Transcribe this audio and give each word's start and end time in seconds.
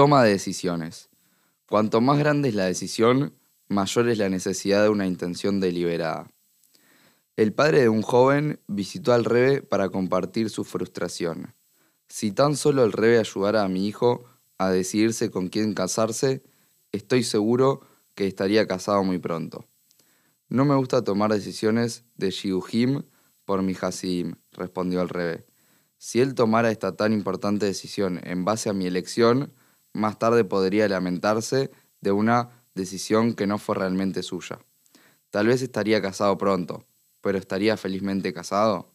Toma 0.00 0.24
de 0.24 0.30
decisiones. 0.30 1.10
Cuanto 1.68 2.00
más 2.00 2.18
grande 2.18 2.48
es 2.48 2.54
la 2.54 2.64
decisión, 2.64 3.34
mayor 3.68 4.08
es 4.08 4.16
la 4.16 4.30
necesidad 4.30 4.82
de 4.82 4.88
una 4.88 5.06
intención 5.06 5.60
deliberada. 5.60 6.30
El 7.36 7.52
padre 7.52 7.82
de 7.82 7.90
un 7.90 8.00
joven 8.00 8.60
visitó 8.66 9.12
al 9.12 9.26
Rebe 9.26 9.60
para 9.60 9.90
compartir 9.90 10.48
su 10.48 10.64
frustración. 10.64 11.54
Si 12.08 12.32
tan 12.32 12.56
solo 12.56 12.82
el 12.82 12.92
Rebe 12.92 13.18
ayudara 13.18 13.62
a 13.62 13.68
mi 13.68 13.86
hijo 13.86 14.24
a 14.56 14.70
decidirse 14.70 15.30
con 15.30 15.48
quién 15.48 15.74
casarse, 15.74 16.42
estoy 16.92 17.22
seguro 17.22 17.82
que 18.14 18.26
estaría 18.26 18.66
casado 18.66 19.04
muy 19.04 19.18
pronto. 19.18 19.66
No 20.48 20.64
me 20.64 20.76
gusta 20.76 21.04
tomar 21.04 21.30
decisiones 21.30 22.04
de 22.16 22.30
Shiuhim 22.30 23.02
por 23.44 23.60
mi 23.60 23.76
Hasidim, 23.78 24.36
respondió 24.52 25.02
el 25.02 25.10
Rebe. 25.10 25.44
Si 25.98 26.22
él 26.22 26.34
tomara 26.34 26.70
esta 26.70 26.96
tan 26.96 27.12
importante 27.12 27.66
decisión 27.66 28.18
en 28.24 28.46
base 28.46 28.70
a 28.70 28.72
mi 28.72 28.86
elección, 28.86 29.52
más 29.92 30.18
tarde 30.18 30.44
podría 30.44 30.88
lamentarse 30.88 31.70
de 32.00 32.12
una 32.12 32.50
decisión 32.74 33.34
que 33.34 33.46
no 33.46 33.58
fue 33.58 33.74
realmente 33.74 34.22
suya. 34.22 34.58
Tal 35.30 35.46
vez 35.46 35.62
estaría 35.62 36.02
casado 36.02 36.36
pronto, 36.38 36.84
pero 37.20 37.38
¿estaría 37.38 37.76
felizmente 37.76 38.32
casado? 38.32 38.90